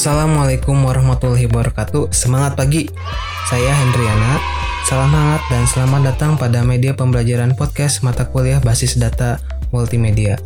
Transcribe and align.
Assalamualaikum 0.00 0.80
warahmatullahi 0.80 1.44
wabarakatuh. 1.44 2.08
Semangat 2.08 2.56
pagi. 2.56 2.88
Saya 3.52 3.68
Hendriana. 3.68 4.40
Salam 4.88 5.12
hangat 5.12 5.44
dan 5.52 5.68
selamat 5.68 6.00
datang 6.08 6.40
pada 6.40 6.64
media 6.64 6.96
pembelajaran 6.96 7.52
podcast 7.52 8.00
mata 8.00 8.24
kuliah 8.24 8.64
basis 8.64 8.96
data 8.96 9.36
multimedia. 9.68 10.40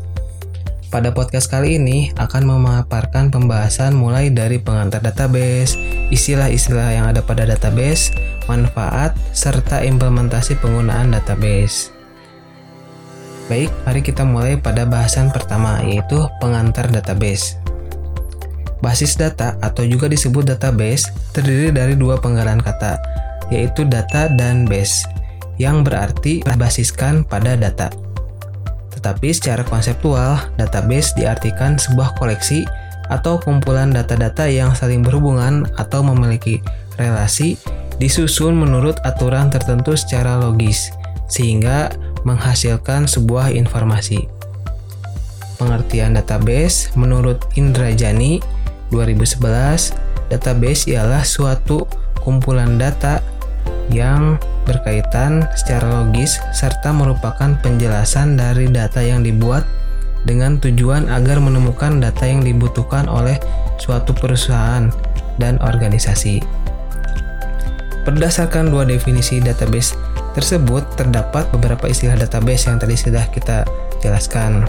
Pada 0.90 1.14
podcast 1.14 1.46
kali 1.46 1.78
ini 1.78 2.10
akan 2.18 2.50
memaparkan 2.50 3.30
pembahasan 3.30 3.94
mulai 3.94 4.34
dari 4.34 4.58
pengantar 4.58 4.98
database, 5.06 5.78
istilah-istilah 6.10 6.90
yang 6.90 7.06
ada 7.06 7.22
pada 7.22 7.46
database, 7.46 8.10
manfaat, 8.50 9.14
serta 9.30 9.86
implementasi 9.86 10.58
penggunaan 10.58 11.14
database. 11.14 11.94
Baik, 13.46 13.70
mari 13.86 14.02
kita 14.02 14.26
mulai 14.26 14.58
pada 14.58 14.82
bahasan 14.82 15.30
pertama 15.30 15.78
yaitu 15.86 16.26
pengantar 16.42 16.90
database. 16.90 17.62
Basis 18.84 19.16
data 19.16 19.56
atau 19.64 19.88
juga 19.88 20.12
disebut 20.12 20.44
database 20.44 21.08
terdiri 21.32 21.72
dari 21.72 21.96
dua 21.96 22.20
penggalan 22.20 22.60
kata, 22.60 23.00
yaitu 23.48 23.88
data 23.88 24.28
dan 24.28 24.68
base, 24.68 25.08
yang 25.56 25.80
berarti 25.80 26.44
berbasiskan 26.44 27.24
pada 27.24 27.56
data. 27.56 27.88
Tetapi 28.92 29.32
secara 29.32 29.64
konseptual, 29.64 30.36
database 30.60 31.16
diartikan 31.16 31.80
sebuah 31.80 32.12
koleksi 32.20 32.68
atau 33.08 33.40
kumpulan 33.40 33.88
data-data 33.88 34.44
yang 34.52 34.76
saling 34.76 35.00
berhubungan 35.00 35.64
atau 35.80 36.04
memiliki 36.04 36.60
relasi 37.00 37.56
disusun 37.96 38.52
menurut 38.52 39.00
aturan 39.08 39.48
tertentu 39.48 39.96
secara 39.96 40.36
logis, 40.36 40.92
sehingga 41.32 41.88
menghasilkan 42.28 43.08
sebuah 43.08 43.48
informasi. 43.52 44.28
Pengertian 45.56 46.16
database 46.18 46.92
menurut 46.98 47.40
Indrajani 47.54 48.44
2011, 48.94 50.30
database 50.30 50.86
ialah 50.86 51.26
suatu 51.26 51.82
kumpulan 52.22 52.78
data 52.78 53.18
yang 53.92 54.40
berkaitan 54.64 55.44
secara 55.52 55.84
logis 56.02 56.40
serta 56.56 56.94
merupakan 56.94 57.52
penjelasan 57.60 58.38
dari 58.38 58.70
data 58.70 59.04
yang 59.04 59.20
dibuat 59.20 59.66
dengan 60.24 60.56
tujuan 60.56 61.12
agar 61.12 61.36
menemukan 61.36 62.00
data 62.00 62.24
yang 62.24 62.40
dibutuhkan 62.40 63.04
oleh 63.10 63.36
suatu 63.76 64.16
perusahaan 64.16 64.88
dan 65.36 65.60
organisasi. 65.60 66.40
Berdasarkan 68.08 68.72
dua 68.72 68.88
definisi 68.88 69.40
database 69.40 69.96
tersebut, 70.32 70.84
terdapat 70.96 71.44
beberapa 71.52 71.88
istilah 71.88 72.16
database 72.16 72.68
yang 72.68 72.80
tadi 72.80 72.96
sudah 72.96 73.24
kita 73.32 73.68
jelaskan. 74.00 74.64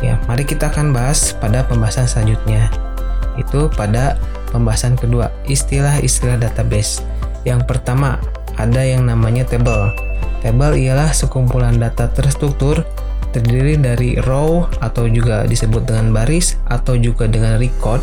Ya, 0.00 0.16
mari 0.24 0.48
kita 0.48 0.72
akan 0.72 0.96
bahas 0.96 1.36
pada 1.36 1.60
pembahasan 1.68 2.08
selanjutnya 2.08 2.89
itu 3.36 3.70
pada 3.74 4.18
pembahasan 4.50 4.98
kedua, 4.98 5.30
istilah-istilah 5.46 6.40
database. 6.40 7.04
Yang 7.46 7.66
pertama, 7.68 8.18
ada 8.58 8.82
yang 8.82 9.06
namanya 9.06 9.46
table. 9.46 9.92
Table 10.40 10.76
ialah 10.80 11.12
sekumpulan 11.12 11.76
data 11.76 12.08
terstruktur 12.10 12.82
terdiri 13.30 13.78
dari 13.78 14.18
row 14.26 14.66
atau 14.82 15.06
juga 15.06 15.46
disebut 15.46 15.86
dengan 15.86 16.10
baris 16.10 16.58
atau 16.66 16.98
juga 16.98 17.30
dengan 17.30 17.60
record 17.62 18.02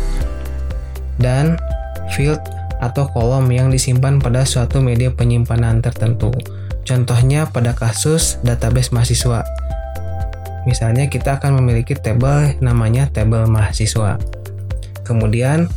dan 1.20 1.60
field 2.14 2.40
atau 2.78 3.10
kolom 3.10 3.50
yang 3.50 3.68
disimpan 3.68 4.22
pada 4.22 4.46
suatu 4.46 4.78
media 4.78 5.10
penyimpanan 5.10 5.82
tertentu. 5.82 6.30
Contohnya 6.86 7.44
pada 7.50 7.76
kasus 7.76 8.40
database 8.40 8.94
mahasiswa. 8.94 9.44
Misalnya 10.64 11.10
kita 11.10 11.36
akan 11.36 11.60
memiliki 11.60 11.92
table 11.92 12.56
namanya 12.64 13.10
table 13.12 13.44
mahasiswa. 13.44 14.16
Kemudian, 15.08 15.72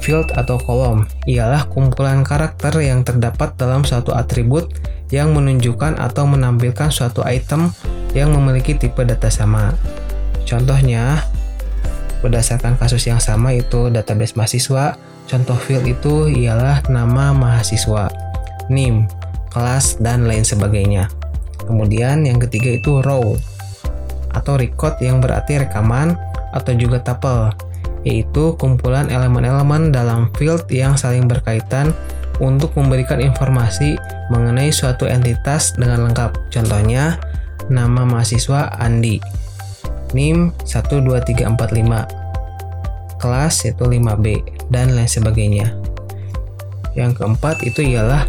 field 0.00 0.32
atau 0.32 0.56
kolom 0.56 1.04
ialah 1.28 1.68
kumpulan 1.68 2.24
karakter 2.24 2.72
yang 2.80 3.04
terdapat 3.04 3.52
dalam 3.60 3.84
suatu 3.84 4.16
atribut 4.16 4.72
yang 5.12 5.36
menunjukkan 5.36 6.00
atau 6.00 6.24
menampilkan 6.24 6.88
suatu 6.88 7.20
item 7.28 7.68
yang 8.16 8.32
memiliki 8.32 8.72
tipe 8.72 9.04
data 9.04 9.28
sama. 9.28 9.76
Contohnya, 10.48 11.20
berdasarkan 12.24 12.80
kasus 12.80 13.04
yang 13.04 13.20
sama 13.20 13.52
itu 13.52 13.92
database 13.92 14.32
mahasiswa, 14.40 14.96
contoh 15.28 15.58
field 15.60 15.84
itu 15.84 16.32
ialah 16.32 16.80
nama 16.88 17.36
mahasiswa, 17.36 18.08
NIM, 18.72 19.04
kelas, 19.52 20.00
dan 20.00 20.24
lain 20.24 20.48
sebagainya. 20.48 21.12
Kemudian 21.68 22.24
yang 22.24 22.40
ketiga 22.40 22.72
itu 22.72 23.04
row 23.04 23.36
atau 24.32 24.56
record 24.56 24.96
yang 25.04 25.20
berarti 25.20 25.60
rekaman 25.60 26.16
atau 26.56 26.72
juga 26.72 27.04
tuple 27.04 27.52
yaitu 28.02 28.58
kumpulan 28.58 29.06
elemen-elemen 29.10 29.94
dalam 29.94 30.30
field 30.34 30.66
yang 30.70 30.98
saling 30.98 31.30
berkaitan 31.30 31.94
untuk 32.42 32.74
memberikan 32.74 33.22
informasi 33.22 33.94
mengenai 34.32 34.72
suatu 34.74 35.06
entitas 35.06 35.78
dengan 35.78 36.10
lengkap. 36.10 36.34
Contohnya, 36.50 37.20
nama 37.70 38.02
mahasiswa 38.02 38.74
Andi, 38.82 39.22
NIM 40.16 40.50
12345, 40.66 43.22
kelas 43.22 43.54
yaitu 43.62 43.84
5B, 43.86 44.42
dan 44.72 44.96
lain 44.96 45.10
sebagainya. 45.10 45.76
Yang 46.98 47.22
keempat 47.22 47.62
itu 47.62 47.86
ialah 47.86 48.26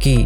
key, 0.00 0.24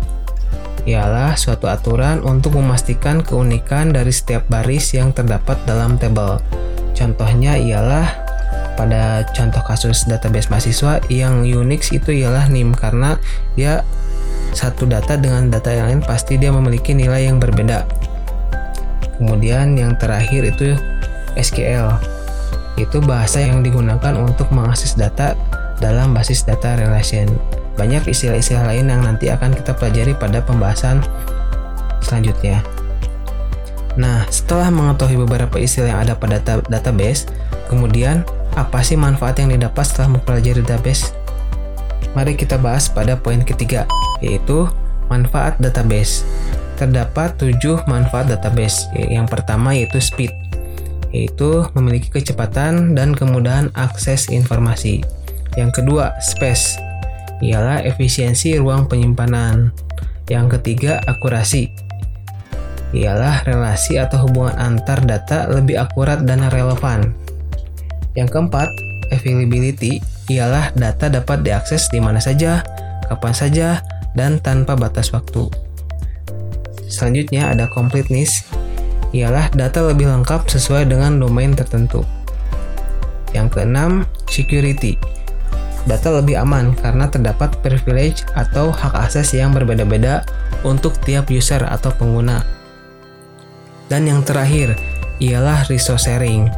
ialah 0.89 1.37
suatu 1.37 1.69
aturan 1.69 2.25
untuk 2.25 2.57
memastikan 2.57 3.21
keunikan 3.21 3.93
dari 3.93 4.13
setiap 4.15 4.47
baris 4.49 4.97
yang 4.97 5.13
terdapat 5.13 5.61
dalam 5.69 6.01
tabel. 6.01 6.41
Contohnya 6.97 7.57
ialah 7.57 8.20
pada 8.81 9.29
contoh 9.37 9.61
kasus 9.61 10.09
database 10.09 10.49
mahasiswa 10.49 11.05
yang 11.13 11.45
Unix 11.45 11.93
itu 11.93 12.17
ialah 12.25 12.49
NIM 12.49 12.73
karena 12.73 13.21
dia 13.53 13.85
satu 14.57 14.89
data 14.89 15.21
dengan 15.21 15.53
data 15.53 15.69
yang 15.69 15.93
lain 15.93 16.01
pasti 16.01 16.41
dia 16.41 16.49
memiliki 16.49 16.97
nilai 16.97 17.29
yang 17.29 17.37
berbeda. 17.37 17.85
Kemudian 19.21 19.77
yang 19.77 20.01
terakhir 20.01 20.49
itu 20.49 20.81
SQL. 21.37 21.93
Itu 22.81 23.05
bahasa 23.05 23.45
yang 23.45 23.61
digunakan 23.61 24.17
untuk 24.17 24.49
mengakses 24.49 24.97
data 24.97 25.37
dalam 25.77 26.17
basis 26.17 26.49
data 26.49 26.81
relation. 26.81 27.29
Banyak 27.77 28.09
istilah-istilah 28.09 28.65
lain 28.65 28.89
yang 28.89 29.05
nanti 29.05 29.29
akan 29.29 29.53
kita 29.53 29.77
pelajari 29.77 30.17
pada 30.17 30.41
pembahasan 30.41 31.05
selanjutnya. 32.01 32.65
Nah, 34.01 34.25
setelah 34.33 34.73
mengetahui 34.73 35.21
beberapa 35.29 35.61
istilah 35.61 35.93
yang 35.93 36.01
ada 36.01 36.17
pada 36.17 36.41
database, 36.73 37.29
kemudian 37.69 38.25
apa 38.59 38.83
sih 38.83 38.99
manfaat 38.99 39.39
yang 39.39 39.55
didapat 39.55 39.85
setelah 39.87 40.19
mempelajari 40.19 40.63
database? 40.63 41.15
Mari 42.15 42.35
kita 42.35 42.59
bahas 42.59 42.91
pada 42.91 43.15
poin 43.15 43.43
ketiga, 43.47 43.87
yaitu 44.19 44.67
manfaat 45.07 45.59
database. 45.63 46.27
Terdapat 46.75 47.37
tujuh 47.39 47.85
manfaat 47.87 48.27
database. 48.27 48.89
Yang 48.97 49.31
pertama 49.31 49.77
yaitu 49.77 50.01
speed, 50.03 50.33
yaitu 51.15 51.67
memiliki 51.77 52.11
kecepatan 52.11 52.99
dan 52.99 53.15
kemudahan 53.15 53.71
akses 53.79 54.27
informasi. 54.33 55.05
Yang 55.55 55.83
kedua, 55.83 56.15
space, 56.23 56.79
ialah 57.43 57.83
efisiensi 57.85 58.59
ruang 58.59 58.87
penyimpanan. 58.91 59.71
Yang 60.31 60.59
ketiga, 60.59 61.03
akurasi, 61.11 61.75
ialah 62.91 63.47
relasi 63.47 63.99
atau 63.99 64.27
hubungan 64.27 64.55
antar 64.59 65.03
data 65.03 65.47
lebih 65.51 65.79
akurat 65.79 66.23
dan 66.23 66.43
relevan. 66.51 67.15
Yang 68.19 68.29
keempat, 68.35 68.69
availability 69.15 70.03
ialah 70.31 70.75
data 70.75 71.11
dapat 71.11 71.47
diakses 71.47 71.91
di 71.91 72.03
mana 72.03 72.19
saja, 72.19 72.63
kapan 73.07 73.35
saja, 73.35 73.69
dan 74.19 74.43
tanpa 74.43 74.75
batas 74.75 75.15
waktu. 75.15 75.47
Selanjutnya 76.91 77.51
ada 77.51 77.71
completeness, 77.71 78.47
ialah 79.15 79.51
data 79.55 79.87
lebih 79.87 80.11
lengkap 80.11 80.51
sesuai 80.51 80.91
dengan 80.91 81.23
domain 81.23 81.55
tertentu. 81.55 82.03
Yang 83.31 83.59
keenam, 83.59 84.07
security. 84.27 84.99
Data 85.87 86.13
lebih 86.13 86.37
aman 86.43 86.75
karena 86.77 87.07
terdapat 87.07 87.55
privilege 87.63 88.27
atau 88.35 88.75
hak 88.75 88.93
akses 88.95 89.33
yang 89.33 89.55
berbeda-beda 89.55 90.27
untuk 90.67 90.99
tiap 91.07 91.31
user 91.31 91.63
atau 91.63 91.95
pengguna. 91.95 92.43
Dan 93.87 94.07
yang 94.07 94.23
terakhir, 94.27 94.75
ialah 95.23 95.67
resource 95.71 96.07
sharing 96.11 96.51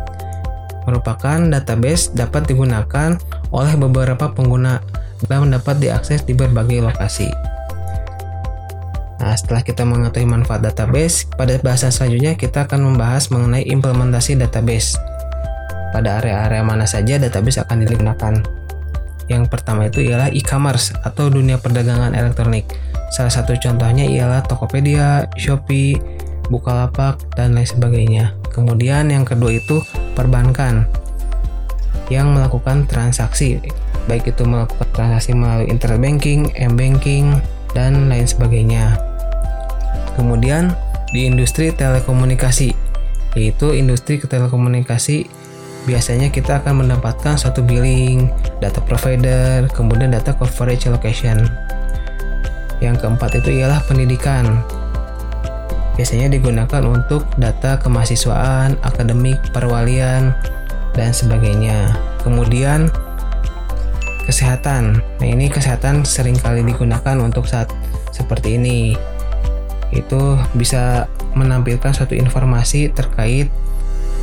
merupakan 0.93 1.41
database 1.49 2.13
dapat 2.13 2.45
digunakan 2.45 3.17
oleh 3.49 3.75
beberapa 3.81 4.29
pengguna 4.29 4.85
dan 5.25 5.49
dapat 5.49 5.81
diakses 5.81 6.29
di 6.29 6.37
berbagai 6.37 6.85
lokasi. 6.85 7.33
Nah, 9.23 9.39
setelah 9.39 9.63
kita 9.63 9.87
mengetahui 9.87 10.27
manfaat 10.27 10.67
database, 10.67 11.31
pada 11.39 11.55
bahasan 11.63 11.95
selanjutnya 11.95 12.35
kita 12.35 12.67
akan 12.67 12.93
membahas 12.93 13.31
mengenai 13.31 13.63
implementasi 13.71 14.35
database. 14.35 14.99
Pada 15.95 16.19
area-area 16.19 16.67
mana 16.67 16.85
saja 16.91 17.23
database 17.23 17.63
akan 17.63 17.87
digunakan. 17.87 18.35
Yang 19.31 19.45
pertama 19.47 19.87
itu 19.87 20.03
ialah 20.03 20.35
e-commerce 20.35 20.91
atau 21.07 21.31
dunia 21.31 21.57
perdagangan 21.63 22.19
elektronik. 22.19 22.67
Salah 23.15 23.31
satu 23.31 23.55
contohnya 23.63 24.03
ialah 24.03 24.43
Tokopedia, 24.43 25.31
Shopee, 25.39 25.95
Bukalapak, 26.51 27.23
dan 27.39 27.55
lain 27.55 27.69
sebagainya. 27.69 28.35
Kemudian 28.51 29.07
yang 29.09 29.23
kedua 29.23 29.55
itu 29.55 29.79
perbankan, 30.13 30.87
yang 32.13 32.33
melakukan 32.37 32.85
transaksi, 32.85 33.61
baik 34.09 34.33
itu 34.33 34.45
melakukan 34.45 34.89
transaksi 34.93 35.33
melalui 35.33 35.69
internet 35.73 36.01
banking, 36.01 36.41
m-banking, 36.57 37.41
dan 37.73 38.13
lain 38.13 38.29
sebagainya. 38.29 39.01
Kemudian 40.13 40.77
di 41.17 41.25
industri 41.25 41.73
telekomunikasi, 41.73 42.77
yaitu 43.37 43.73
industri 43.73 44.21
telekomunikasi 44.21 45.25
biasanya 45.89 46.31
kita 46.31 46.63
akan 46.63 46.87
mendapatkan 46.87 47.35
suatu 47.35 47.65
billing, 47.65 48.31
data 48.63 48.79
provider, 48.85 49.67
kemudian 49.73 50.13
data 50.13 50.37
coverage 50.37 50.87
location. 50.87 51.43
Yang 52.79 53.03
keempat 53.03 53.41
itu 53.43 53.63
ialah 53.63 53.83
pendidikan. 53.87 54.63
Biasanya 55.93 56.33
digunakan 56.33 56.83
untuk 56.89 57.29
data 57.37 57.77
kemahasiswaan, 57.77 58.81
akademik, 58.81 59.37
perwalian, 59.53 60.33
dan 60.97 61.13
sebagainya. 61.13 61.93
Kemudian 62.25 62.89
kesehatan. 64.25 65.03
Nah, 65.21 65.29
ini 65.29 65.51
kesehatan 65.51 66.07
sering 66.07 66.39
kali 66.39 66.63
digunakan 66.65 67.17
untuk 67.21 67.45
saat 67.45 67.69
seperti 68.15 68.57
ini. 68.57 68.97
Itu 69.93 70.41
bisa 70.57 71.05
menampilkan 71.37 71.93
suatu 71.93 72.17
informasi 72.17 72.93
terkait 72.97 73.53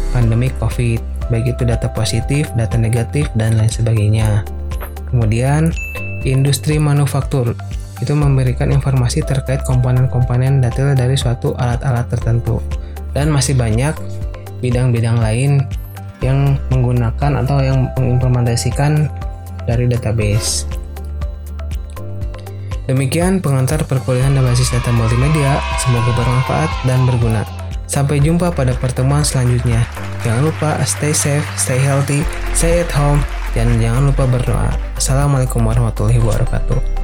pandemi 0.09 0.49
COVID, 0.57 1.29
baik 1.29 1.53
itu 1.53 1.63
data 1.69 1.89
positif, 1.93 2.49
data 2.57 2.77
negatif, 2.81 3.29
dan 3.37 3.61
lain 3.61 3.69
sebagainya. 3.69 4.41
Kemudian, 5.13 5.69
industri 6.25 6.81
manufaktur 6.81 7.53
itu 7.99 8.15
memberikan 8.15 8.71
informasi 8.71 9.23
terkait 9.23 9.63
komponen-komponen 9.67 10.63
detail 10.63 10.95
dari 10.95 11.19
suatu 11.19 11.55
alat-alat 11.55 12.07
tertentu. 12.07 12.63
Dan 13.11 13.31
masih 13.33 13.57
banyak 13.57 13.95
bidang-bidang 14.63 15.19
lain 15.19 15.63
yang 16.19 16.59
menggunakan 16.71 17.43
atau 17.43 17.63
yang 17.63 17.87
mengimplementasikan 17.95 19.07
dari 19.67 19.87
database. 19.87 20.67
Demikian 22.89 23.37
pengantar 23.37 23.85
perkuliahan 23.85 24.33
berbasis 24.33 24.73
data 24.73 24.89
multimedia, 24.89 25.61
semoga 25.77 26.09
bermanfaat 26.17 26.71
dan 26.89 27.05
berguna. 27.05 27.45
Sampai 27.85 28.17
jumpa 28.17 28.49
pada 28.49 28.73
pertemuan 28.73 29.21
selanjutnya. 29.21 29.85
Jangan 30.25 30.49
lupa 30.49 30.69
stay 30.89 31.13
safe, 31.13 31.45
stay 31.53 31.77
healthy, 31.77 32.25
stay 32.57 32.81
at 32.81 32.91
home, 32.91 33.21
dan 33.53 33.77
jangan 33.77 34.09
lupa 34.09 34.25
berdoa. 34.25 34.73
Assalamualaikum 34.97 35.63
warahmatullahi 35.63 36.17
wabarakatuh. 36.17 36.98